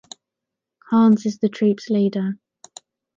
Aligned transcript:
Hans 0.89 1.27
is 1.27 1.37
the 1.37 1.47
troupe's 1.47 1.91
leader. 1.91 2.39